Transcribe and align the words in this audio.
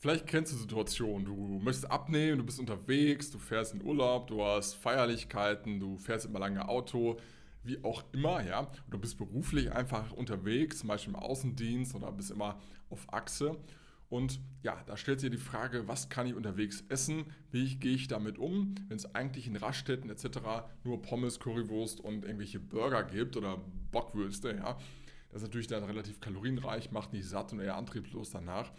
Vielleicht 0.00 0.26
kennst 0.26 0.50
du 0.50 0.56
die 0.56 0.62
Situation, 0.62 1.26
du 1.26 1.60
möchtest 1.62 1.90
abnehmen, 1.90 2.38
du 2.38 2.44
bist 2.44 2.58
unterwegs, 2.58 3.30
du 3.30 3.38
fährst 3.38 3.74
in 3.74 3.84
Urlaub, 3.84 4.28
du 4.28 4.42
hast 4.42 4.72
Feierlichkeiten, 4.72 5.78
du 5.78 5.98
fährst 5.98 6.24
immer 6.24 6.38
lange 6.38 6.66
Auto, 6.66 7.18
wie 7.64 7.84
auch 7.84 8.02
immer, 8.12 8.42
ja. 8.42 8.66
Du 8.88 8.98
bist 8.98 9.18
beruflich 9.18 9.70
einfach 9.70 10.10
unterwegs, 10.12 10.78
zum 10.78 10.88
Beispiel 10.88 11.12
im 11.12 11.20
Außendienst 11.20 11.94
oder 11.94 12.10
bist 12.12 12.30
immer 12.30 12.58
auf 12.88 13.12
Achse. 13.12 13.58
Und 14.08 14.40
ja, 14.62 14.82
da 14.86 14.96
stellt 14.96 15.20
sich 15.20 15.30
die 15.30 15.36
Frage, 15.36 15.86
was 15.86 16.08
kann 16.08 16.26
ich 16.26 16.34
unterwegs 16.34 16.82
essen? 16.88 17.26
Wie 17.50 17.76
gehe 17.76 17.92
ich 17.94 18.08
damit 18.08 18.38
um, 18.38 18.76
wenn 18.88 18.96
es 18.96 19.14
eigentlich 19.14 19.48
in 19.48 19.56
Raststätten 19.56 20.08
etc. 20.08 20.38
nur 20.82 21.02
Pommes, 21.02 21.40
Currywurst 21.40 22.00
und 22.00 22.24
irgendwelche 22.24 22.58
Burger 22.58 23.04
gibt 23.04 23.36
oder 23.36 23.60
Bockwürste, 23.92 24.56
ja. 24.56 24.78
Das 25.28 25.42
ist 25.42 25.48
natürlich 25.48 25.66
dann 25.66 25.84
relativ 25.84 26.20
kalorienreich, 26.20 26.90
macht 26.90 27.12
nicht 27.12 27.28
satt 27.28 27.52
und 27.52 27.60
eher 27.60 27.76
antriebslos 27.76 28.30
danach. 28.30 28.72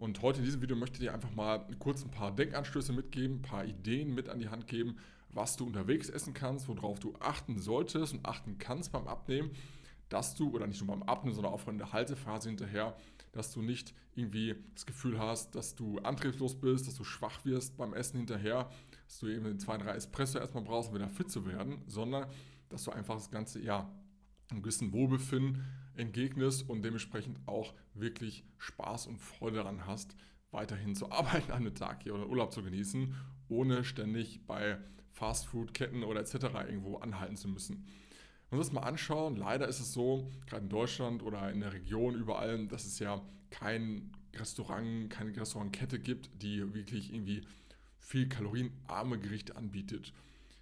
Und 0.00 0.22
heute 0.22 0.38
in 0.38 0.46
diesem 0.46 0.62
Video 0.62 0.76
möchte 0.76 0.94
ich 0.94 1.00
dir 1.00 1.12
einfach 1.12 1.30
mal 1.34 1.66
kurz 1.78 2.02
ein 2.02 2.10
paar 2.10 2.34
Denkanstöße 2.34 2.90
mitgeben, 2.90 3.36
ein 3.36 3.42
paar 3.42 3.66
Ideen 3.66 4.14
mit 4.14 4.30
an 4.30 4.38
die 4.38 4.48
Hand 4.48 4.66
geben, 4.66 4.96
was 5.28 5.58
du 5.58 5.66
unterwegs 5.66 6.08
essen 6.08 6.32
kannst, 6.32 6.68
worauf 6.68 6.98
du 6.98 7.14
achten 7.20 7.58
solltest 7.58 8.14
und 8.14 8.24
achten 8.24 8.56
kannst 8.56 8.92
beim 8.92 9.06
Abnehmen, 9.06 9.50
dass 10.08 10.34
du, 10.34 10.54
oder 10.54 10.66
nicht 10.66 10.80
nur 10.80 10.96
beim 10.96 11.06
Abnehmen, 11.06 11.34
sondern 11.34 11.52
auch 11.52 11.60
von 11.60 11.76
der 11.76 11.92
Haltephase 11.92 12.48
hinterher, 12.48 12.96
dass 13.32 13.52
du 13.52 13.60
nicht 13.60 13.94
irgendwie 14.14 14.56
das 14.74 14.86
Gefühl 14.86 15.18
hast, 15.18 15.54
dass 15.54 15.74
du 15.74 15.98
antriebslos 15.98 16.58
bist, 16.58 16.88
dass 16.88 16.94
du 16.94 17.04
schwach 17.04 17.44
wirst 17.44 17.76
beim 17.76 17.92
Essen 17.92 18.16
hinterher, 18.16 18.70
dass 19.06 19.18
du 19.18 19.26
eben 19.26 19.58
zwei, 19.58 19.76
drei 19.76 19.96
Espresso 19.96 20.38
erstmal 20.38 20.64
brauchst, 20.64 20.88
um 20.88 20.94
wieder 20.94 21.10
fit 21.10 21.30
zu 21.30 21.44
werden, 21.44 21.82
sondern 21.86 22.26
dass 22.70 22.84
du 22.84 22.90
einfach 22.90 23.16
das 23.16 23.30
Ganze, 23.30 23.60
ja, 23.60 23.86
ein 24.52 24.62
gewissen 24.62 24.92
Wohlbefinden 24.92 25.64
entgegnest 25.94 26.68
und 26.68 26.82
dementsprechend 26.82 27.38
auch 27.46 27.74
wirklich 27.94 28.44
Spaß 28.58 29.06
und 29.06 29.18
Freude 29.18 29.56
daran 29.56 29.86
hast, 29.86 30.16
weiterhin 30.50 30.94
zu 30.94 31.10
arbeiten 31.12 31.52
an 31.52 31.58
einem 31.58 31.74
Tag 31.74 32.02
hier 32.02 32.14
oder 32.14 32.28
Urlaub 32.28 32.52
zu 32.52 32.62
genießen, 32.62 33.14
ohne 33.48 33.84
ständig 33.84 34.46
bei 34.46 34.78
Fastfood-Ketten 35.12 36.04
oder 36.04 36.20
etc. 36.20 36.34
irgendwo 36.68 36.96
anhalten 36.98 37.36
zu 37.36 37.48
müssen. 37.48 37.86
Wenn 38.48 38.58
wir 38.58 38.60
uns 38.60 38.68
das 38.68 38.74
mal 38.74 38.82
anschauen, 38.82 39.36
leider 39.36 39.68
ist 39.68 39.80
es 39.80 39.92
so, 39.92 40.28
gerade 40.46 40.64
in 40.64 40.68
Deutschland 40.68 41.22
oder 41.22 41.52
in 41.52 41.60
der 41.60 41.72
Region 41.72 42.14
überall, 42.14 42.66
dass 42.66 42.84
es 42.84 42.98
ja 42.98 43.22
kein 43.50 44.12
Restaurant, 44.34 45.10
keine 45.10 45.36
Restaurantkette 45.36 45.98
gibt, 45.98 46.30
die 46.42 46.74
wirklich 46.74 47.12
irgendwie 47.12 47.42
viel 47.98 48.28
kalorienarme 48.28 49.18
Gerichte 49.18 49.56
anbietet. 49.56 50.12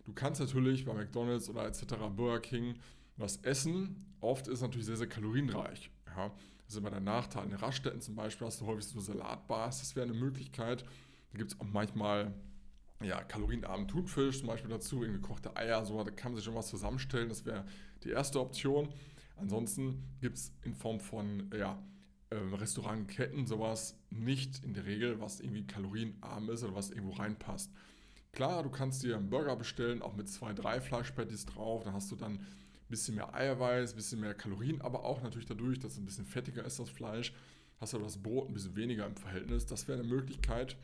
Du 0.04 0.12
kannst 0.12 0.40
natürlich 0.40 0.84
bei 0.84 0.94
McDonald's 0.94 1.48
oder 1.48 1.66
etc. 1.66 1.84
Burger 2.14 2.40
King 2.40 2.76
was 3.18 3.38
essen. 3.38 4.06
Oft 4.20 4.48
ist 4.48 4.62
natürlich 4.62 4.86
sehr, 4.86 4.96
sehr 4.96 5.08
kalorienreich. 5.08 5.90
Ja, 6.06 6.28
das 6.64 6.74
ist 6.74 6.76
immer 6.76 6.90
der 6.90 7.00
Nachteil. 7.00 7.46
In 7.46 7.54
Raststätten 7.54 8.00
zum 8.00 8.14
Beispiel 8.14 8.46
hast 8.46 8.60
du 8.60 8.66
häufig 8.66 8.86
so 8.86 9.00
Salatbars. 9.00 9.80
Das 9.80 9.96
wäre 9.96 10.06
eine 10.06 10.18
Möglichkeit. 10.18 10.84
Da 11.32 11.38
gibt 11.38 11.52
es 11.52 11.60
auch 11.60 11.66
manchmal 11.66 12.34
ja, 13.02 13.22
kalorienarmen 13.22 13.86
Thunfisch 13.86 14.40
zum 14.40 14.48
Beispiel 14.48 14.70
dazu, 14.70 15.02
irgendwie 15.02 15.20
gekochte 15.20 15.56
Eier, 15.56 15.84
so, 15.84 16.02
da 16.02 16.10
kann 16.10 16.32
man 16.32 16.36
sich 16.36 16.44
schon 16.44 16.54
was 16.54 16.68
zusammenstellen. 16.68 17.28
Das 17.28 17.44
wäre 17.44 17.64
die 18.02 18.10
erste 18.10 18.40
Option. 18.40 18.88
Ansonsten 19.36 20.02
gibt 20.20 20.36
es 20.36 20.52
in 20.64 20.74
Form 20.74 20.98
von 20.98 21.48
ja, 21.56 21.80
ähm, 22.30 22.54
Restaurantketten 22.54 23.46
sowas 23.46 23.96
nicht 24.10 24.64
in 24.64 24.74
der 24.74 24.84
Regel, 24.84 25.20
was 25.20 25.40
irgendwie 25.40 25.66
kalorienarm 25.66 26.50
ist 26.50 26.64
oder 26.64 26.74
was 26.74 26.90
irgendwo 26.90 27.12
reinpasst. 27.12 27.72
Klar, 28.32 28.62
du 28.62 28.70
kannst 28.70 29.02
dir 29.02 29.16
einen 29.16 29.30
Burger 29.30 29.56
bestellen, 29.56 30.02
auch 30.02 30.14
mit 30.14 30.28
zwei, 30.28 30.52
drei 30.52 30.80
Fleischpatties 30.80 31.46
drauf. 31.46 31.84
Da 31.84 31.92
hast 31.92 32.10
du 32.10 32.16
dann 32.16 32.44
bisschen 32.88 33.16
mehr 33.16 33.34
Eiweiß, 33.34 33.94
bisschen 33.94 34.20
mehr 34.20 34.34
Kalorien, 34.34 34.80
aber 34.80 35.04
auch 35.04 35.22
natürlich 35.22 35.46
dadurch, 35.46 35.78
dass 35.78 35.92
es 35.92 35.98
ein 35.98 36.06
bisschen 36.06 36.26
fettiger 36.26 36.64
ist, 36.64 36.78
das 36.78 36.90
Fleisch, 36.90 37.32
hast 37.80 37.92
du 37.92 37.98
das 37.98 38.18
Brot 38.18 38.48
ein 38.48 38.54
bisschen 38.54 38.76
weniger 38.76 39.06
im 39.06 39.16
Verhältnis. 39.16 39.66
Das 39.66 39.86
wäre 39.88 39.98
eine 39.98 40.08
Möglichkeit, 40.08 40.76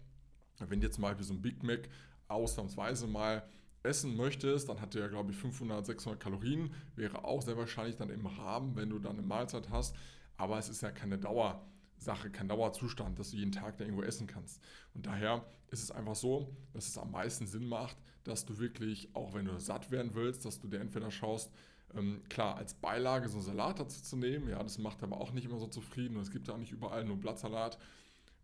wenn 0.59 0.81
du 0.81 0.87
jetzt 0.87 0.97
zum 0.97 1.03
Beispiel 1.03 1.25
so 1.25 1.35
ein 1.35 1.43
Big 1.43 1.63
Mac 1.63 1.89
ausnahmsweise 2.29 3.07
mal 3.07 3.43
essen 3.83 4.17
möchtest, 4.17 4.69
dann 4.69 4.81
hat 4.81 4.95
der, 4.95 5.09
glaube 5.09 5.33
ich, 5.33 5.37
500, 5.37 5.85
600 5.85 6.21
Kalorien, 6.21 6.73
wäre 6.97 7.25
auch 7.25 7.43
sehr 7.43 7.57
wahrscheinlich 7.57 7.97
dann 7.97 8.11
im 8.11 8.27
Rahmen, 8.27 8.77
wenn 8.77 8.91
du 8.91 8.99
dann 8.99 9.19
eine 9.19 9.27
Mahlzeit 9.27 9.69
hast, 9.71 9.95
aber 10.37 10.59
es 10.59 10.69
ist 10.69 10.83
ja 10.83 10.91
keine 10.91 11.19
Dauersache, 11.19 12.31
kein 12.31 12.49
Dauerzustand, 12.49 13.19
dass 13.19 13.33
du 13.33 13.37
jeden 13.37 13.53
Tag 13.53 13.77
da 13.77 13.85
irgendwo 13.85 14.03
essen 14.03 14.27
kannst. 14.27 14.63
Und 14.95 15.07
daher 15.07 15.45
ist 15.71 15.83
es 15.83 15.91
einfach 15.91 16.15
so, 16.15 16.57
dass 16.73 16.89
es 16.89 16.97
am 16.97 17.11
meisten 17.11 17.47
Sinn 17.47 17.67
macht, 17.67 17.97
dass 18.25 18.47
du 18.47 18.59
wirklich, 18.59 19.15
auch 19.15 19.35
wenn 19.35 19.45
du 19.45 19.59
satt 19.61 19.91
werden 19.91 20.13
willst, 20.15 20.47
dass 20.47 20.61
du 20.61 20.69
dir 20.69 20.81
entweder 20.81 21.11
schaust, 21.11 21.53
ähm, 21.97 22.23
klar, 22.29 22.57
als 22.57 22.75
Beilage 22.75 23.29
so 23.29 23.39
einen 23.39 23.47
Salat 23.47 23.81
dazu 23.81 24.03
zu 24.03 24.17
nehmen, 24.17 24.49
ja, 24.49 24.63
das 24.63 24.79
macht 24.79 25.03
aber 25.03 25.21
auch 25.21 25.33
nicht 25.33 25.45
immer 25.45 25.59
so 25.59 25.67
zufrieden 25.67 26.17
und 26.17 26.23
es 26.23 26.31
gibt 26.31 26.49
ja 26.49 26.55
auch 26.55 26.59
nicht 26.59 26.73
überall 26.73 27.05
nur 27.05 27.17
Blattsalat 27.17 27.79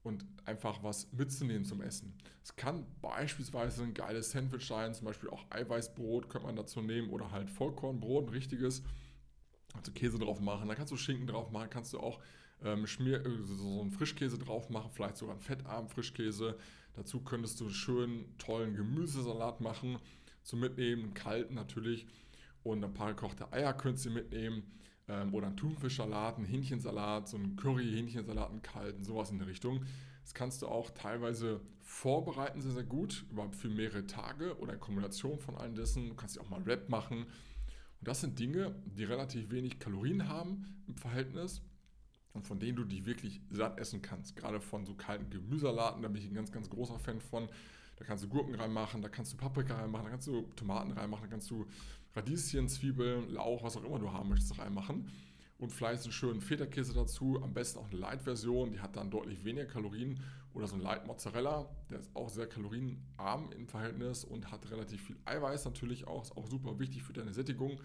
und 0.03 0.25
einfach 0.47 0.83
was 0.83 1.13
mitzunehmen 1.13 1.65
zum 1.65 1.83
Essen. 1.83 2.15
Es 2.43 2.57
kann 2.57 2.87
beispielsweise 3.03 3.83
ein 3.83 3.95
geiles 3.95 4.31
Sandwich 4.31 4.67
sein, 4.67 4.95
zum 4.95 5.07
Beispiel 5.07 5.31
auch 5.31 5.45
Eiweißbrot 5.51 6.29
könnte 6.29 6.47
man 6.47 6.57
dazu 6.57 6.81
nehmen 6.81 7.11
oder 7.11 7.31
halt 7.31 7.51
Vollkornbrot, 7.51 8.27
ein 8.27 8.31
richtiges. 8.31 8.83
Also 9.75 9.93
Käse 9.93 10.19
drauf 10.19 10.41
machen, 10.41 10.69
da 10.69 10.75
kannst 10.75 10.93
du 10.93 10.97
Schinken 10.97 11.29
drauf 11.29 11.51
machen, 11.53 11.71
kannst 11.71 11.93
du 11.93 12.01
auch 12.01 12.21
ähm, 12.65 12.87
Schmier, 12.87 13.25
äh, 13.25 13.43
so 13.45 13.81
einen 13.81 13.91
Frischkäse 13.91 14.39
drauf 14.39 14.69
machen, 14.69 14.91
vielleicht 14.93 15.17
sogar 15.17 15.35
einen 15.35 15.43
fettarmen 15.43 15.89
Frischkäse. 15.89 16.59
Dazu 16.95 17.21
könntest 17.21 17.61
du 17.61 17.67
einen 17.67 17.75
schönen, 17.75 18.39
tollen 18.39 18.75
Gemüsesalat 18.75 19.61
machen, 19.61 19.99
zum 20.43 20.61
Mitnehmen, 20.61 21.15
kalten 21.15 21.55
natürlich 21.55 22.07
und 22.63 22.85
ein 22.85 22.95
paar 22.95 23.15
gekochte 23.15 23.53
Eier 23.53 23.73
könnt 23.73 24.05
ihr 24.05 24.11
mitnehmen 24.11 24.63
ähm, 25.09 25.35
oder 25.35 25.49
einen 25.49 25.57
Thunfischsalat, 25.57 26.37
einen 26.37 26.47
Hähnchensalat, 26.47 27.29
so 27.29 27.37
einen 27.37 27.57
Curry-Hähnchensalat, 27.57 28.51
einen 28.51 28.63
kalten, 28.63 29.03
sowas 29.03 29.31
in 29.31 29.39
der 29.39 29.49
Richtung. 29.49 29.85
Das 30.23 30.35
kannst 30.35 30.63
du 30.63 30.69
auch 30.69 30.91
teilweise 30.91 31.61
vorbereiten, 31.81 32.61
sehr, 32.61 32.73
sehr 32.73 32.85
gut, 32.85 33.25
überhaupt 33.31 33.57
für 33.57 33.69
mehrere 33.69 34.07
Tage 34.07 34.57
oder 34.59 34.75
in 34.75 34.81
Kombination 34.81 35.39
von 35.41 35.57
allen 35.57 35.75
dessen. 35.75 36.09
Du 36.09 36.15
kannst 36.15 36.37
ja 36.37 36.43
auch 36.43 36.49
mal 36.49 36.65
Wrap 36.65 36.89
machen. 36.89 37.25
Und 37.25 38.09
das 38.09 38.21
sind 38.21 38.39
Dinge, 38.39 38.75
die 38.85 39.05
relativ 39.05 39.51
wenig 39.51 39.79
Kalorien 39.79 40.29
haben 40.29 40.67
im 40.87 40.97
Verhältnis 40.97 41.63
und 42.33 42.47
von 42.47 42.61
denen 42.61 42.77
du 42.77 42.85
dich 42.85 43.07
wirklich 43.07 43.41
satt 43.51 43.79
essen 43.79 44.03
kannst. 44.03 44.37
Gerade 44.37 44.61
von 44.61 44.87
so 44.87 44.95
kalten 44.95 45.31
Gemüselaten, 45.31 46.03
da 46.03 46.09
bin 46.09 46.23
ich 46.23 46.29
ein 46.29 46.35
ganz, 46.35 46.53
ganz 46.53 46.71
großer 46.71 46.99
Fan 46.99 47.21
von. 47.21 47.49
Da 48.01 48.07
kannst 48.07 48.25
du 48.25 48.29
Gurken 48.29 48.55
reinmachen, 48.55 49.03
da 49.03 49.11
kannst 49.11 49.35
du 49.35 49.37
Paprika 49.37 49.77
reinmachen, 49.79 50.07
da 50.07 50.11
kannst 50.11 50.27
du 50.27 50.41
Tomaten 50.57 50.91
reinmachen, 50.93 51.25
da 51.25 51.31
kannst 51.31 51.51
du 51.51 51.67
Radieschen, 52.15 52.67
Zwiebeln, 52.67 53.29
Lauch, 53.29 53.63
was 53.63 53.77
auch 53.77 53.85
immer 53.85 53.99
du 53.99 54.11
haben 54.11 54.31
möchtest, 54.31 54.59
reinmachen. 54.59 55.11
Und 55.59 55.71
vielleicht 55.71 56.05
einen 56.05 56.13
schönen 56.13 56.41
Feta-Käse 56.41 56.95
dazu, 56.95 57.39
am 57.43 57.53
besten 57.53 57.79
auch 57.79 57.91
eine 57.91 57.99
Light-Version, 57.99 58.71
die 58.71 58.81
hat 58.81 58.97
dann 58.97 59.11
deutlich 59.11 59.45
weniger 59.45 59.67
Kalorien. 59.67 60.19
Oder 60.55 60.67
so 60.67 60.77
ein 60.77 60.81
Light-Mozzarella, 60.81 61.69
der 61.91 61.99
ist 61.99 62.11
auch 62.17 62.31
sehr 62.31 62.49
kalorienarm 62.49 63.53
im 63.53 63.69
Verhältnis 63.69 64.25
und 64.25 64.51
hat 64.51 64.69
relativ 64.71 65.03
viel 65.03 65.17
Eiweiß 65.27 65.67
natürlich 65.67 66.07
auch, 66.07 66.23
ist 66.23 66.35
auch 66.35 66.47
super 66.47 66.79
wichtig 66.79 67.03
für 67.03 67.13
deine 67.13 67.35
Sättigung. 67.35 67.83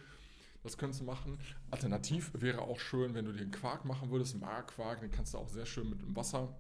Das 0.64 0.78
könntest 0.78 1.02
du 1.02 1.06
machen. 1.06 1.38
Alternativ 1.72 2.32
wäre 2.36 2.62
auch 2.62 2.80
schön, 2.80 3.14
wenn 3.14 3.26
du 3.26 3.34
dir 3.34 3.42
einen 3.42 3.52
Quark 3.52 3.84
machen 3.84 4.10
würdest, 4.10 4.34
einen 4.34 4.42
Magerquark, 4.42 5.02
den 5.02 5.12
kannst 5.12 5.34
du 5.34 5.40
auch 5.40 5.50
sehr 5.50 5.66
schön 5.66 5.90
mit 5.90 6.02
dem 6.02 6.16
Wasser 6.16 6.56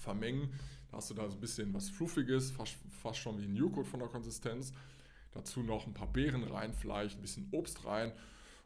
vermengen. 0.00 0.52
Da 0.90 0.96
hast 0.96 1.10
du 1.10 1.14
da 1.14 1.28
so 1.28 1.36
ein 1.36 1.40
bisschen 1.40 1.72
was 1.72 1.88
Fluffiges, 1.90 2.50
fast, 2.50 2.76
fast 3.02 3.18
schon 3.18 3.38
wie 3.40 3.44
ein 3.44 3.54
Joghurt 3.54 3.86
von 3.86 4.00
der 4.00 4.08
Konsistenz. 4.08 4.72
Dazu 5.32 5.62
noch 5.62 5.86
ein 5.86 5.94
paar 5.94 6.12
Beeren 6.12 6.42
rein, 6.42 6.72
vielleicht 6.74 7.18
ein 7.18 7.22
bisschen 7.22 7.48
Obst 7.52 7.84
rein 7.84 8.12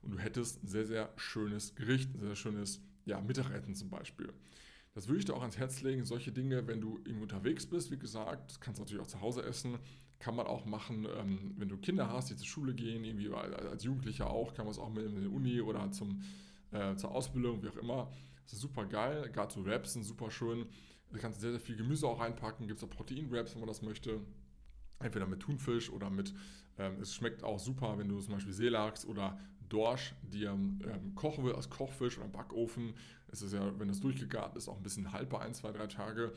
und 0.03 0.13
du 0.13 0.19
hättest 0.19 0.63
ein 0.63 0.69
sehr, 0.69 0.87
sehr 0.87 1.13
schönes 1.17 1.75
Gericht, 1.75 2.15
ein 2.15 2.21
sehr 2.21 2.37
schönes 2.37 2.81
ja, 3.05 3.21
Mittagessen 3.21 3.75
zum 3.75 3.91
Beispiel. 3.91 4.33
Das 4.95 5.09
würde 5.09 5.19
ich 5.19 5.25
dir 5.25 5.35
auch 5.35 5.41
ans 5.41 5.59
Herz 5.59 5.83
legen. 5.83 6.05
Solche 6.05 6.31
Dinge, 6.31 6.67
wenn 6.67 6.81
du 6.81 6.99
irgendwo 6.99 7.23
unterwegs 7.23 7.67
bist, 7.67 7.91
wie 7.91 7.99
gesagt, 7.99 8.61
kannst 8.61 8.79
du 8.79 8.85
natürlich 8.85 9.03
auch 9.03 9.09
zu 9.09 9.21
Hause 9.21 9.43
essen. 9.43 9.79
Kann 10.21 10.37
man 10.37 10.47
auch 10.47 10.65
machen, 10.65 11.07
ähm, 11.19 11.55
wenn 11.59 11.69
du 11.69 11.77
Kinder 11.77 12.09
hast, 12.11 12.31
die 12.31 12.37
zur 12.37 12.47
Schule 12.47 12.75
gehen, 12.75 13.05
irgendwie 13.05 13.29
als 13.31 13.83
Jugendlicher 13.83 14.31
auch, 14.31 14.55
kann 14.55 14.65
man 14.65 14.73
es 14.73 14.79
auch 14.79 14.91
mit 14.91 15.05
in 15.05 15.21
der 15.21 15.31
Uni 15.31 15.61
oder 15.61 15.91
zum, 15.91 16.23
äh, 16.71 16.95
zur 16.97 17.11
Ausbildung, 17.11 17.63
wie 17.63 17.69
auch 17.69 17.77
immer. 17.77 18.11
Das 18.45 18.55
ist 18.55 18.61
super 18.61 18.87
geil. 18.87 19.31
Gerade 19.33 19.53
so 19.53 19.65
Wraps 19.67 19.95
sind 19.95 20.05
super 20.05 20.31
schön. 20.31 20.67
Du 21.15 21.21
kannst 21.21 21.41
sehr, 21.41 21.53
sehr 21.53 21.61
viel 21.61 21.77
Gemüse 21.77 22.07
auch 22.07 22.21
reinpacken. 22.21 22.67
Gibt 22.67 22.83
es 22.83 22.85
auch 22.85 22.91
Protein-Wraps, 22.91 23.55
wenn 23.55 23.61
man 23.61 23.69
das 23.69 23.83
möchte 23.83 24.21
entweder 24.99 25.27
mit 25.27 25.41
Thunfisch 25.41 25.91
oder 25.91 26.11
mit, 26.11 26.35
ähm, 26.79 27.01
es 27.01 27.15
schmeckt 27.15 27.43
auch 27.45 27.59
super, 27.59 27.99
wenn 27.99 28.09
du 28.09 28.21
zum 28.21 28.35
Beispiel 28.35 28.53
Seelachs 28.53 29.07
oder 29.07 29.39
Dorsch 29.69 30.15
dir 30.23 30.51
ähm, 30.51 31.15
kochen 31.15 31.45
willst, 31.45 31.57
als 31.57 31.71
Kochfisch 31.71 32.19
oder 32.19 32.29
Backofen. 32.29 32.95
Es 33.29 33.43
ist 33.43 33.53
ja, 33.53 33.79
wenn 33.79 33.89
das 33.89 34.01
durchgegart 34.01 34.57
ist, 34.57 34.69
auch 34.69 34.77
ein 34.77 34.83
bisschen 34.83 35.13
haltbar, 35.13 35.41
ein, 35.41 35.55
zwei, 35.55 35.73
drei 35.73 35.87
Tage. 35.87 36.33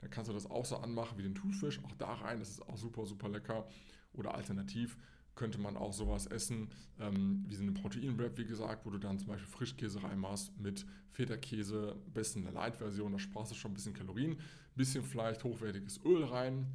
Dann 0.00 0.10
kannst 0.10 0.28
du 0.28 0.34
das 0.34 0.50
auch 0.50 0.64
so 0.64 0.76
anmachen 0.76 1.16
wie 1.16 1.22
den 1.22 1.34
Thunfisch, 1.34 1.80
auch 1.84 1.94
da 1.94 2.14
rein, 2.14 2.40
das 2.40 2.50
ist 2.50 2.62
auch 2.62 2.76
super, 2.76 3.06
super 3.06 3.28
lecker. 3.28 3.66
Oder 4.14 4.34
alternativ 4.34 4.98
könnte 5.34 5.58
man 5.58 5.76
auch 5.76 5.92
sowas 5.92 6.26
essen, 6.26 6.68
ähm, 7.00 7.44
wie 7.48 7.54
so 7.54 7.62
eine 7.62 7.72
Proteinwrap, 7.72 8.36
wie 8.36 8.44
gesagt, 8.44 8.84
wo 8.84 8.90
du 8.90 8.98
dann 8.98 9.18
zum 9.18 9.28
Beispiel 9.28 9.48
Frischkäse 9.48 10.02
reinmachst 10.02 10.58
mit 10.58 10.86
Feta-Käse, 11.10 11.96
besten 12.12 12.40
eine 12.46 12.50
Light-Version, 12.50 13.12
da 13.12 13.18
sparst 13.18 13.52
du 13.52 13.54
schon 13.54 13.72
ein 13.72 13.74
bisschen 13.74 13.94
Kalorien, 13.94 14.38
bisschen 14.74 15.04
vielleicht 15.04 15.44
hochwertiges 15.44 16.00
Öl 16.04 16.24
rein, 16.24 16.66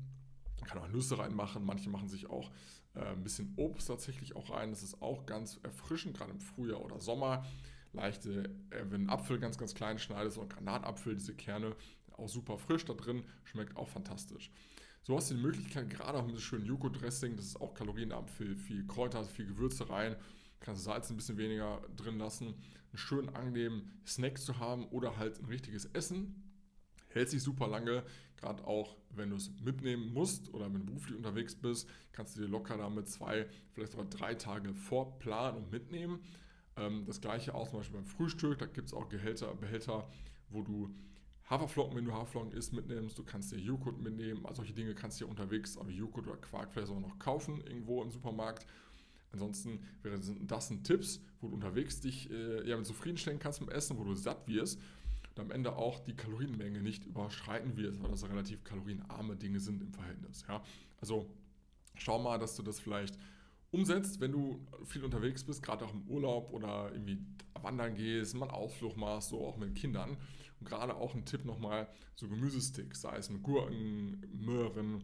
kann 0.65 0.79
auch 0.79 0.87
Nüsse 0.87 1.17
reinmachen, 1.17 1.65
manche 1.65 1.89
machen 1.89 2.07
sich 2.07 2.29
auch 2.29 2.51
äh, 2.95 3.05
ein 3.05 3.23
bisschen 3.23 3.53
Obst 3.57 3.87
tatsächlich 3.87 4.35
auch 4.35 4.49
rein. 4.49 4.71
Das 4.71 4.83
ist 4.83 5.01
auch 5.01 5.25
ganz 5.25 5.59
erfrischend, 5.63 6.17
gerade 6.17 6.31
im 6.31 6.39
Frühjahr 6.39 6.83
oder 6.83 6.99
Sommer. 6.99 7.45
Leichte, 7.93 8.49
äh, 8.69 8.83
wenn 8.89 9.03
ein 9.05 9.09
Apfel 9.09 9.39
ganz, 9.39 9.57
ganz 9.57 9.73
klein 9.73 9.99
schneidest, 9.99 10.37
oder 10.37 10.47
Granatapfel, 10.47 11.15
diese 11.15 11.33
Kerne, 11.33 11.75
auch 12.17 12.27
super 12.27 12.57
frisch 12.57 12.85
da 12.85 12.93
drin, 12.93 13.23
schmeckt 13.43 13.77
auch 13.77 13.87
fantastisch. 13.87 14.51
So 15.07 15.15
hast 15.15 15.31
du 15.31 15.35
die 15.35 15.41
Möglichkeit, 15.41 15.89
gerade 15.89 16.17
auch 16.17 16.25
mit 16.25 16.35
dem 16.35 16.41
schönen 16.41 16.65
Joko-Dressing, 16.65 17.37
das 17.37 17.45
ist 17.45 17.61
auch 17.61 17.73
kalorienarm, 17.73 18.27
viel, 18.27 18.57
viel 18.57 18.85
Kräuter, 18.85 19.23
viel 19.23 19.45
Gewürze 19.45 19.89
rein, 19.89 20.17
kannst 20.59 20.83
Salz 20.83 21.09
ein 21.09 21.15
bisschen 21.15 21.37
weniger 21.37 21.81
drin 21.95 22.17
lassen, 22.17 22.47
einen 22.47 22.97
schönen 22.97 23.29
angenehmen 23.29 24.01
Snack 24.05 24.37
zu 24.37 24.59
haben 24.59 24.85
oder 24.89 25.15
halt 25.15 25.39
ein 25.39 25.45
richtiges 25.45 25.85
Essen. 25.85 26.43
Hält 27.07 27.29
sich 27.29 27.41
super 27.41 27.69
lange, 27.69 28.03
gerade 28.35 28.67
auch 28.67 28.97
wenn 29.11 29.29
du 29.29 29.37
es 29.37 29.49
mitnehmen 29.61 30.11
musst 30.11 30.53
oder 30.53 30.65
wenn 30.65 30.81
du 30.81 30.87
beruflich 30.87 31.15
unterwegs 31.15 31.55
bist, 31.55 31.87
kannst 32.11 32.35
du 32.35 32.41
dir 32.41 32.49
locker 32.49 32.75
damit 32.75 33.07
zwei, 33.07 33.47
vielleicht 33.71 33.93
sogar 33.93 34.07
drei 34.07 34.35
Tage 34.35 34.73
vorplanen 34.73 35.63
und 35.63 35.71
mitnehmen. 35.71 36.19
Ähm, 36.75 37.05
das 37.05 37.21
gleiche 37.21 37.55
auch 37.55 37.69
zum 37.69 37.79
Beispiel 37.79 38.01
beim 38.01 38.05
Frühstück, 38.05 38.59
da 38.59 38.65
gibt 38.65 38.87
es 38.89 38.93
auch 38.93 39.07
Gehälter, 39.07 39.55
Behälter, 39.55 40.09
wo 40.49 40.63
du 40.63 40.93
Haferflocken, 41.49 41.95
wenn 41.95 42.05
du 42.05 42.13
Haferflocken 42.13 42.51
isst, 42.51 42.73
mitnimmst. 42.73 43.17
Du 43.17 43.23
kannst 43.23 43.51
dir 43.51 43.57
Joghurt 43.57 43.99
mitnehmen. 43.99 44.45
Also 44.45 44.57
solche 44.57 44.73
Dinge 44.73 44.93
kannst 44.93 45.19
du 45.19 45.25
dir 45.25 45.29
unterwegs, 45.29 45.77
aber 45.77 45.89
Joghurt 45.89 46.27
oder 46.27 46.37
Quark 46.37 46.73
vielleicht 46.73 46.91
auch 46.91 46.99
noch 46.99 47.17
kaufen, 47.19 47.61
irgendwo 47.65 48.03
im 48.03 48.11
Supermarkt. 48.11 48.65
Ansonsten 49.31 49.79
wären 50.03 50.47
das 50.47 50.69
ein 50.69 50.83
Tipps, 50.83 51.21
wo 51.41 51.47
du 51.47 51.53
unterwegs 51.53 51.99
dich 52.01 52.29
äh, 52.31 52.67
ja, 52.67 52.81
zufriedenstellen 52.83 53.39
kannst 53.39 53.61
mit 53.61 53.69
Essen, 53.71 53.97
wo 53.97 54.03
du 54.03 54.15
satt 54.15 54.47
wirst 54.47 54.79
und 55.35 55.41
am 55.43 55.51
Ende 55.51 55.75
auch 55.75 55.99
die 55.99 56.15
Kalorienmenge 56.15 56.81
nicht 56.81 57.05
überschreiten 57.05 57.77
wirst, 57.77 58.01
weil 58.01 58.09
das 58.09 58.27
relativ 58.27 58.63
kalorienarme 58.63 59.35
Dinge 59.35 59.59
sind 59.59 59.81
im 59.81 59.93
Verhältnis. 59.93 60.45
Ja? 60.47 60.63
Also 60.99 61.29
schau 61.95 62.19
mal, 62.19 62.39
dass 62.39 62.55
du 62.55 62.63
das 62.63 62.79
vielleicht 62.79 63.17
umsetzt, 63.71 64.19
wenn 64.19 64.31
du 64.31 64.59
viel 64.85 65.03
unterwegs 65.03 65.43
bist, 65.43 65.61
gerade 65.61 65.85
auch 65.85 65.93
im 65.93 66.03
Urlaub 66.07 66.51
oder 66.51 66.91
irgendwie 66.93 67.19
wandern 67.63 67.95
gehst, 67.95 68.35
mal 68.35 68.49
Ausflug 68.49 68.97
machst, 68.97 69.29
so 69.29 69.45
auch 69.45 69.57
mit 69.57 69.75
Kindern. 69.75 70.17
Und 70.59 70.67
gerade 70.67 70.95
auch 70.95 71.13
ein 71.13 71.25
Tipp 71.25 71.45
nochmal, 71.45 71.87
so 72.15 72.27
Gemüsesticks, 72.27 73.01
sei 73.01 73.17
es 73.17 73.29
mit 73.29 73.43
Gurken, 73.43 74.25
Möhren, 74.31 75.03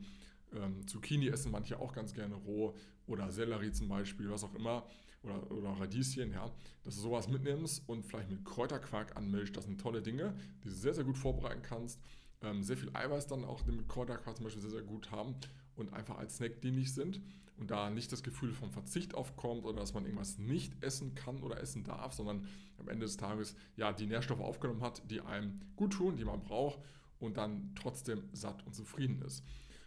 ähm, 0.55 0.87
Zucchini 0.87 1.27
essen 1.27 1.51
manche 1.51 1.79
auch 1.79 1.93
ganz 1.93 2.13
gerne 2.13 2.35
roh 2.35 2.75
oder 3.07 3.31
Sellerie 3.31 3.71
zum 3.71 3.87
Beispiel, 3.87 4.29
was 4.29 4.43
auch 4.43 4.53
immer, 4.55 4.85
oder, 5.23 5.51
oder 5.51 5.69
Radieschen, 5.79 6.31
ja, 6.31 6.51
dass 6.83 6.95
du 6.95 7.01
sowas 7.01 7.27
mitnimmst 7.27 7.87
und 7.87 8.03
vielleicht 8.03 8.29
mit 8.29 8.43
Kräuterquark 8.43 9.15
anmischst. 9.15 9.55
Das 9.55 9.65
sind 9.65 9.79
tolle 9.79 10.01
Dinge, 10.01 10.35
die 10.63 10.69
du 10.69 10.73
sehr, 10.73 10.93
sehr 10.93 11.03
gut 11.03 11.17
vorbereiten 11.17 11.61
kannst. 11.61 11.99
Ähm, 12.41 12.61
sehr 12.63 12.75
viel 12.75 12.89
Eiweiß 12.93 13.27
dann 13.27 13.45
auch 13.45 13.65
mit 13.65 13.87
Kräuterquark 13.87 14.35
zum 14.35 14.43
Beispiel 14.43 14.61
sehr, 14.61 14.71
sehr 14.71 14.81
gut 14.81 15.11
haben 15.11 15.35
und 15.75 15.93
einfach 15.93 16.17
als 16.17 16.37
Snack 16.37 16.61
dienlich 16.61 16.93
sind 16.93 17.21
und 17.57 17.71
da 17.71 17.89
nicht 17.89 18.11
das 18.11 18.23
Gefühl 18.23 18.53
vom 18.53 18.71
Verzicht 18.71 19.15
aufkommt 19.15 19.65
oder 19.65 19.79
dass 19.79 19.93
man 19.93 20.05
irgendwas 20.05 20.37
nicht 20.37 20.73
essen 20.83 21.15
kann 21.15 21.41
oder 21.41 21.59
essen 21.59 21.83
darf, 21.83 22.13
sondern 22.13 22.47
am 22.77 22.89
Ende 22.89 23.05
des 23.05 23.17
Tages 23.17 23.55
ja 23.75 23.93
die 23.93 24.07
Nährstoffe 24.07 24.41
aufgenommen 24.41 24.81
hat, 24.81 25.09
die 25.09 25.21
einem 25.21 25.61
gut 25.75 25.93
tun, 25.93 26.17
die 26.17 26.25
man 26.25 26.41
braucht 26.41 26.79
und 27.19 27.37
dann 27.37 27.71
trotzdem 27.75 28.23
satt 28.33 28.65
und 28.65 28.73
zufrieden 28.73 29.21
ist. 29.21 29.43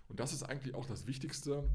Und 0.08 0.20
das 0.20 0.32
ist 0.32 0.44
eigentlich 0.44 0.74
auch 0.74 0.86
das 0.86 1.06
Wichtigste, 1.06 1.68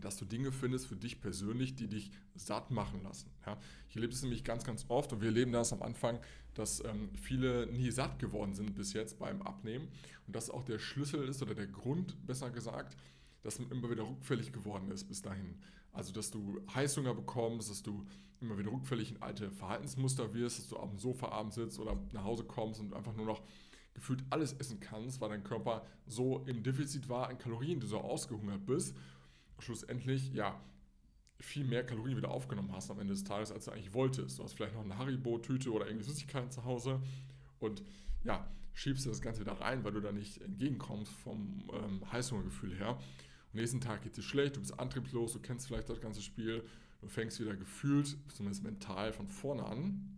dass 0.00 0.16
du 0.16 0.24
Dinge 0.24 0.52
findest 0.52 0.86
für 0.86 0.96
dich 0.96 1.20
persönlich, 1.20 1.74
die 1.74 1.88
dich 1.88 2.10
satt 2.34 2.70
machen 2.70 3.02
lassen. 3.02 3.30
Ja, 3.46 3.58
ich 3.88 3.96
erlebe 3.96 4.12
es 4.12 4.22
nämlich 4.22 4.44
ganz, 4.44 4.64
ganz 4.64 4.84
oft 4.88 5.12
und 5.12 5.20
wir 5.20 5.28
erleben 5.28 5.52
das 5.52 5.72
am 5.72 5.82
Anfang, 5.82 6.20
dass 6.54 6.84
ähm, 6.84 7.10
viele 7.14 7.66
nie 7.66 7.90
satt 7.90 8.18
geworden 8.18 8.54
sind 8.54 8.74
bis 8.74 8.92
jetzt 8.92 9.18
beim 9.18 9.42
Abnehmen 9.42 9.88
und 10.26 10.36
das 10.36 10.50
auch 10.50 10.64
der 10.64 10.78
Schlüssel 10.78 11.28
ist 11.28 11.42
oder 11.42 11.54
der 11.54 11.66
Grund, 11.66 12.26
besser 12.26 12.50
gesagt, 12.50 12.96
dass 13.46 13.60
man 13.60 13.70
immer 13.70 13.88
wieder 13.90 14.02
rückfällig 14.02 14.52
geworden 14.52 14.90
ist 14.90 15.04
bis 15.04 15.22
dahin. 15.22 15.54
Also, 15.92 16.12
dass 16.12 16.30
du 16.30 16.60
Heißhunger 16.74 17.14
bekommst, 17.14 17.70
dass 17.70 17.82
du 17.82 18.04
immer 18.40 18.58
wieder 18.58 18.72
rückfällig 18.72 19.12
in 19.12 19.22
alte 19.22 19.50
Verhaltensmuster 19.50 20.34
wirst, 20.34 20.58
dass 20.58 20.68
du 20.68 20.76
auf 20.76 20.90
dem 20.90 20.98
Sofa 20.98 21.28
abends 21.28 21.54
sitzt 21.54 21.78
oder 21.78 21.96
nach 22.12 22.24
Hause 22.24 22.44
kommst 22.44 22.80
und 22.80 22.92
einfach 22.92 23.14
nur 23.14 23.24
noch 23.24 23.42
gefühlt 23.94 24.22
alles 24.28 24.52
essen 24.54 24.80
kannst, 24.80 25.20
weil 25.20 25.30
dein 25.30 25.44
Körper 25.44 25.86
so 26.06 26.44
im 26.46 26.62
Defizit 26.62 27.08
war 27.08 27.28
an 27.28 27.38
Kalorien, 27.38 27.80
du 27.80 27.86
so 27.86 27.98
ausgehungert 27.98 28.66
bist, 28.66 28.94
schlussendlich, 29.58 30.32
ja, 30.34 30.60
viel 31.38 31.64
mehr 31.64 31.84
Kalorien 31.84 32.16
wieder 32.16 32.30
aufgenommen 32.30 32.72
hast 32.72 32.90
am 32.90 32.98
Ende 32.98 33.14
des 33.14 33.24
Tages, 33.24 33.52
als 33.52 33.66
du 33.66 33.70
eigentlich 33.70 33.94
wolltest. 33.94 34.38
Du 34.38 34.44
hast 34.44 34.54
vielleicht 34.54 34.74
noch 34.74 34.84
eine 34.84 34.98
Haribo-Tüte 34.98 35.70
oder 35.70 35.86
irgendeine 35.86 36.12
Süßigkeiten 36.12 36.50
zu 36.50 36.64
Hause 36.64 37.00
und 37.58 37.82
ja, 38.24 38.46
schiebst 38.76 39.06
du 39.06 39.10
das 39.10 39.22
Ganze 39.22 39.40
wieder 39.40 39.58
rein, 39.60 39.82
weil 39.84 39.92
du 39.92 40.00
da 40.00 40.12
nicht 40.12 40.42
entgegenkommst 40.42 41.12
vom 41.12 41.64
ähm, 41.72 42.12
Heißhungergefühl 42.12 42.76
her. 42.76 42.98
Am 43.52 43.60
nächsten 43.60 43.80
Tag 43.80 44.02
geht 44.02 44.12
es 44.12 44.16
dir 44.16 44.28
schlecht, 44.28 44.56
du 44.56 44.60
bist 44.60 44.78
antriebslos, 44.78 45.32
du 45.32 45.40
kennst 45.40 45.66
vielleicht 45.66 45.88
das 45.88 46.00
ganze 46.00 46.20
Spiel, 46.20 46.64
du 47.00 47.08
fängst 47.08 47.40
wieder 47.40 47.56
gefühlt, 47.56 48.16
zumindest 48.34 48.62
mental, 48.62 49.12
von 49.12 49.28
vorne 49.28 49.64
an 49.64 50.16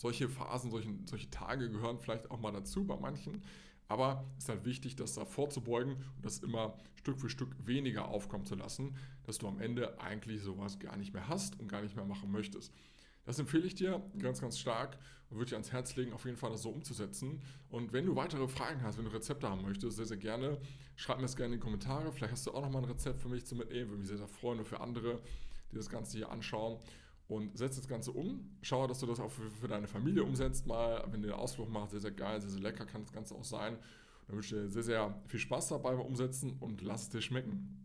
solche 0.00 0.30
Phasen, 0.30 0.70
solche, 0.70 0.88
solche 1.04 1.30
Tage 1.30 1.70
gehören 1.70 1.98
vielleicht 1.98 2.30
auch 2.30 2.40
mal 2.40 2.52
dazu 2.52 2.86
bei 2.86 2.96
manchen. 2.96 3.42
Aber 3.86 4.24
es 4.38 4.44
ist 4.44 4.48
halt 4.48 4.64
wichtig, 4.64 4.96
das 4.96 5.14
da 5.14 5.24
vorzubeugen 5.24 5.96
und 6.16 6.24
das 6.24 6.38
immer 6.38 6.78
Stück 6.94 7.20
für 7.20 7.28
Stück 7.28 7.54
weniger 7.66 8.08
aufkommen 8.08 8.46
zu 8.46 8.54
lassen, 8.54 8.96
dass 9.24 9.38
du 9.38 9.48
am 9.48 9.58
Ende 9.58 10.00
eigentlich 10.00 10.42
sowas 10.42 10.78
gar 10.78 10.96
nicht 10.96 11.12
mehr 11.12 11.28
hast 11.28 11.58
und 11.60 11.68
gar 11.68 11.82
nicht 11.82 11.96
mehr 11.96 12.04
machen 12.04 12.30
möchtest. 12.30 12.72
Das 13.24 13.38
empfehle 13.38 13.66
ich 13.66 13.74
dir 13.74 14.02
ganz, 14.18 14.40
ganz 14.40 14.58
stark 14.58 14.98
und 15.30 15.38
würde 15.38 15.50
dir 15.50 15.56
ans 15.56 15.72
Herz 15.72 15.96
legen, 15.96 16.12
auf 16.12 16.24
jeden 16.24 16.36
Fall 16.36 16.50
das 16.50 16.62
so 16.62 16.70
umzusetzen. 16.70 17.40
Und 17.70 17.92
wenn 17.92 18.06
du 18.06 18.16
weitere 18.16 18.48
Fragen 18.48 18.82
hast, 18.82 18.98
wenn 18.98 19.04
du 19.04 19.12
Rezepte 19.12 19.48
haben 19.48 19.62
möchtest, 19.62 19.96
sehr, 19.96 20.06
sehr 20.06 20.16
gerne, 20.16 20.58
schreib 20.96 21.18
mir 21.18 21.22
das 21.22 21.36
gerne 21.36 21.54
in 21.54 21.60
die 21.60 21.64
Kommentare. 21.64 22.12
Vielleicht 22.12 22.32
hast 22.32 22.46
du 22.46 22.52
auch 22.52 22.62
nochmal 22.62 22.82
ein 22.82 22.88
Rezept 22.88 23.20
für 23.20 23.28
mich 23.28 23.46
zu 23.46 23.54
mitnehmen, 23.54 23.90
würde 23.90 24.00
mich 24.00 24.08
sehr, 24.08 24.18
sehr 24.18 24.28
freuen 24.28 24.58
und 24.58 24.64
für 24.66 24.80
andere, 24.80 25.20
die 25.70 25.76
das 25.76 25.88
Ganze 25.88 26.18
hier 26.18 26.30
anschauen 26.30 26.78
und 27.28 27.56
setz 27.56 27.76
das 27.76 27.86
Ganze 27.86 28.10
um. 28.10 28.50
Schau, 28.60 28.86
dass 28.88 28.98
du 28.98 29.06
das 29.06 29.20
auch 29.20 29.30
für, 29.30 29.48
für, 29.50 29.68
deine 29.68 29.86
Familie 29.86 30.24
umsetzt, 30.24 30.66
mal, 30.66 31.04
wenn 31.10 31.22
du 31.22 31.28
den 31.28 31.36
Ausflug 31.36 31.70
machst. 31.70 31.92
Sehr, 31.92 32.00
sehr 32.00 32.10
geil, 32.10 32.40
sehr, 32.40 32.50
sehr 32.50 32.60
lecker 32.60 32.84
kann 32.84 33.02
das 33.02 33.12
Ganze 33.12 33.36
auch 33.36 33.44
sein. 33.44 33.78
Dann 34.26 34.36
wünsche 34.36 34.56
ich 34.56 34.62
dir 34.62 34.68
sehr, 34.68 34.82
sehr 34.82 35.22
viel 35.26 35.40
Spaß 35.40 35.68
dabei 35.68 35.94
beim 35.94 36.06
Umsetzen 36.06 36.56
und 36.58 36.82
lass 36.82 37.02
es 37.02 37.08
dir 37.10 37.22
schmecken. 37.22 37.80